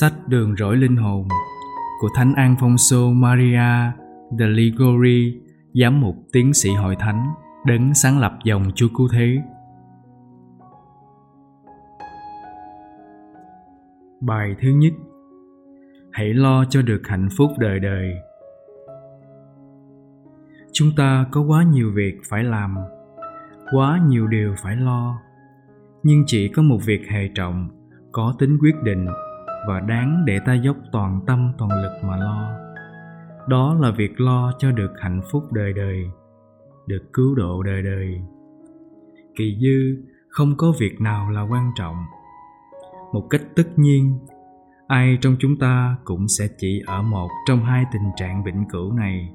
[0.00, 1.28] Sách Đường Rỗi Linh Hồn
[2.00, 3.92] của Thánh Alfonso Maria
[4.38, 5.40] de Ligori,
[5.74, 7.34] giám mục tiến sĩ hội thánh,
[7.66, 9.42] đấng sáng lập dòng Chúa Cứu Thế.
[14.20, 14.92] Bài thứ nhất
[16.12, 18.14] Hãy lo cho được hạnh phúc đời đời.
[20.72, 22.76] Chúng ta có quá nhiều việc phải làm,
[23.72, 25.18] quá nhiều điều phải lo,
[26.02, 27.68] nhưng chỉ có một việc hề trọng,
[28.12, 29.06] có tính quyết định
[29.68, 32.50] và đáng để ta dốc toàn tâm toàn lực mà lo.
[33.48, 36.04] Đó là việc lo cho được hạnh phúc đời đời,
[36.86, 38.22] được cứu độ đời đời.
[39.36, 41.96] Kỳ dư không có việc nào là quan trọng.
[43.12, 44.18] Một cách tất nhiên,
[44.86, 48.92] ai trong chúng ta cũng sẽ chỉ ở một trong hai tình trạng vĩnh cửu
[48.92, 49.28] này.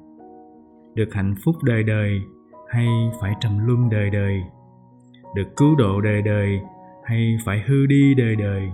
[0.94, 2.22] Được hạnh phúc đời đời
[2.70, 2.88] hay
[3.22, 4.42] phải trầm luân đời đời.
[5.36, 6.60] Được cứu độ đời đời
[7.04, 8.72] hay phải hư đi đời đời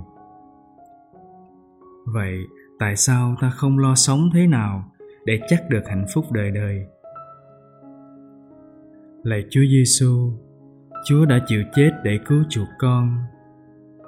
[2.06, 2.38] vậy
[2.80, 4.92] tại sao ta không lo sống thế nào
[5.26, 6.86] để chắc được hạnh phúc đời đời?
[9.24, 10.32] Lạy chúa giêsu,
[11.06, 13.18] chúa đã chịu chết để cứu chuộc con,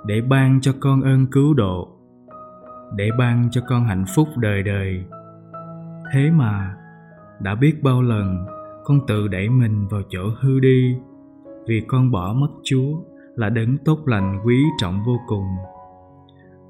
[0.05, 1.97] để ban cho con ơn cứu độ,
[2.95, 5.03] để ban cho con hạnh phúc đời đời.
[6.13, 6.75] Thế mà,
[7.39, 8.45] đã biết bao lần
[8.83, 10.95] con tự đẩy mình vào chỗ hư đi
[11.67, 13.01] vì con bỏ mất chúa
[13.35, 15.45] là đấng tốt lành quý trọng vô cùng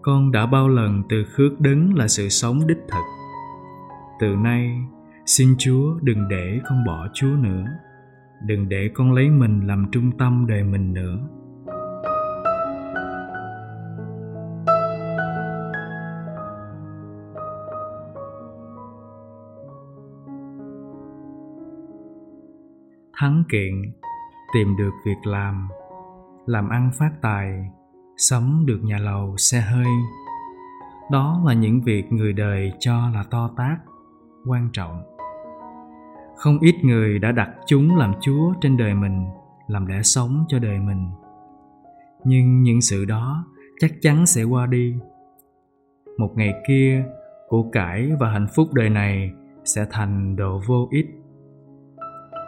[0.02, 3.04] con đã bao lần từ khước đấng là sự sống đích thực.
[4.20, 4.72] Từ nay,
[5.26, 7.66] xin chúa đừng để con bỏ chúa nữa.
[8.46, 11.18] Đừng để con lấy mình làm trung tâm đời mình nữa.
[23.20, 23.74] Thắng kiện,
[24.54, 25.68] tìm được việc làm
[26.46, 27.72] làm ăn phát tài
[28.18, 29.88] sắm được nhà lầu, xe hơi.
[31.12, 33.78] Đó là những việc người đời cho là to tát,
[34.46, 35.04] quan trọng.
[36.36, 39.26] Không ít người đã đặt chúng làm chúa trên đời mình,
[39.68, 41.10] làm lẽ sống cho đời mình.
[42.24, 43.46] Nhưng những sự đó
[43.80, 44.96] chắc chắn sẽ qua đi.
[46.18, 47.06] Một ngày kia,
[47.48, 49.32] của cải và hạnh phúc đời này
[49.66, 51.08] sẽ thành đồ vô ích.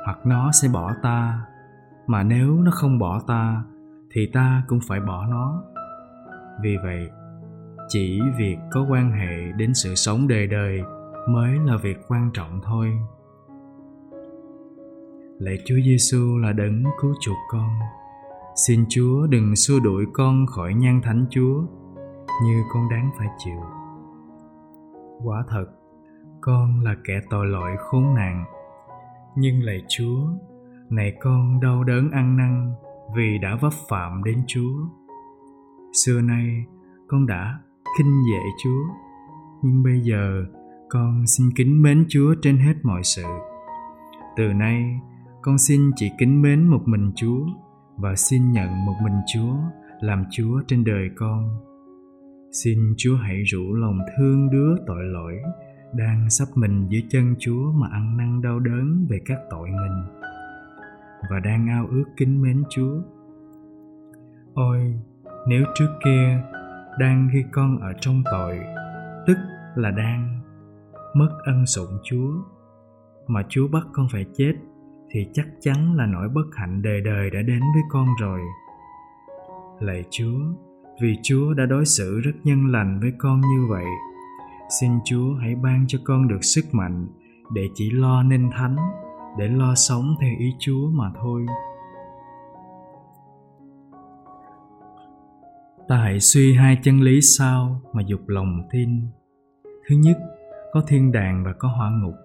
[0.05, 1.45] Hoặc nó sẽ bỏ ta,
[2.07, 3.63] mà nếu nó không bỏ ta
[4.11, 5.63] thì ta cũng phải bỏ nó.
[6.63, 7.09] Vì vậy,
[7.87, 10.81] chỉ việc có quan hệ đến sự sống đời đời
[11.29, 12.99] mới là việc quan trọng thôi.
[15.39, 17.69] Lạy chúa giêsu là đấng cứu chuộc con.
[18.67, 21.61] Xin chúa đừng xua đuổi con khỏi nhan thánh chúa
[22.43, 23.59] như con đáng phải chịu.
[25.23, 25.65] Quả thật,
[26.41, 28.45] con là kẻ tội lỗi khốn nạn.
[29.35, 30.27] Nhưng lạy chúa,
[30.89, 32.73] này con đau đớn ăn năn
[33.15, 34.87] vì đã vấp phạm đến Chúa.
[36.05, 36.65] Xưa nay
[37.07, 37.59] con đã
[37.97, 38.83] khinh dễ Chúa,
[39.63, 40.45] nhưng bây giờ
[40.89, 43.23] con xin kính mến Chúa trên hết mọi sự.
[44.37, 44.99] Từ nay
[45.41, 47.45] con xin chỉ kính mến một mình Chúa
[47.97, 49.55] và xin nhận một mình Chúa
[49.99, 51.59] làm Chúa trên đời con.
[52.51, 55.33] Xin Chúa hãy rủ lòng thương đứa tội lỗi
[55.93, 60.18] đang sắp mình dưới chân Chúa mà ăn năn đau đớn về các tội mình
[61.29, 63.01] và đang ao ước kính mến Chúa.
[64.53, 64.93] Ôi,
[65.47, 66.41] nếu trước kia
[66.99, 68.59] đang khi con ở trong tội,
[69.27, 69.37] tức
[69.75, 70.41] là đang
[71.15, 72.31] mất ân sủng Chúa,
[73.27, 74.53] mà Chúa bắt con phải chết,
[75.09, 78.39] thì chắc chắn là nỗi bất hạnh đời đời đã đến với con rồi.
[79.79, 80.39] Lạy Chúa,
[81.01, 83.85] vì Chúa đã đối xử rất nhân lành với con như vậy,
[84.79, 87.07] xin Chúa hãy ban cho con được sức mạnh
[87.53, 88.75] để chỉ lo nên thánh
[89.37, 91.45] để lo sống theo ý Chúa mà thôi.
[95.87, 99.01] Ta hãy suy hai chân lý sau mà dục lòng tin.
[99.87, 100.17] Thứ nhất,
[100.71, 102.15] có thiên đàng và có hỏa ngục.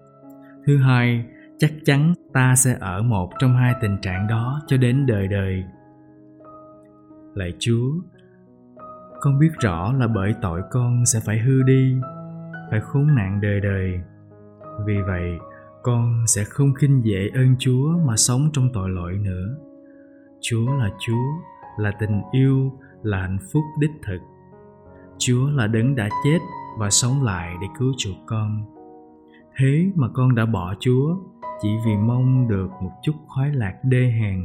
[0.65, 1.25] Thứ hai,
[1.57, 5.63] chắc chắn ta sẽ ở một trong hai tình trạng đó cho đến đời đời.
[7.33, 7.91] Lạy Chúa,
[9.21, 11.97] con biết rõ là bởi tội con sẽ phải hư đi,
[12.71, 13.99] phải khốn nạn đời đời.
[14.85, 15.37] Vì vậy,
[15.85, 19.57] con sẽ không khinh dễ ơn chúa mà sống trong tội lỗi nữa.
[20.41, 21.25] Chúa là chúa,
[21.77, 22.71] là tình yêu,
[23.03, 24.19] là hạnh phúc đích thực.
[25.17, 26.39] Chúa là đấng đã chết
[26.77, 28.65] và sống lại để cứu chuộc con.
[29.57, 31.15] Thế mà con đã bỏ chúa
[31.61, 34.41] chỉ vì mong được một chút khoái lạc đê hèn.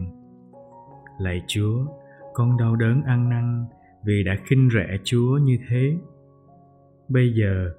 [1.19, 1.87] Lạy chúa,
[2.35, 3.65] con đau đớn ăn năn
[4.05, 5.97] vì đã khinh rẻ chúa như thế.
[7.09, 7.71] Bây giờ,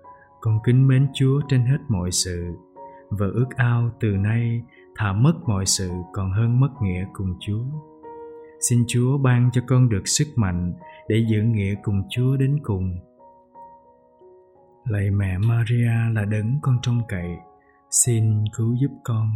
[0.42, 2.54] con kính mến chúa trên hết mọi sự
[3.12, 4.62] và ước ao từ nay
[4.96, 7.64] thà mất mọi sự còn hơn mất nghĩa cùng Chúa.
[8.70, 10.74] Xin Chúa ban cho con được sức mạnh
[11.08, 12.96] để giữ nghĩa cùng Chúa đến cùng.
[14.86, 17.30] lạy mẹ maria là đấng con trông cậy,
[17.90, 19.28] xin cứu giúp con